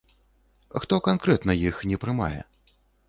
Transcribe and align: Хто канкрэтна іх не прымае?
Хто 0.85 0.99
канкрэтна 1.07 1.57
іх 1.67 1.75
не 1.91 2.01
прымае? 2.07 2.39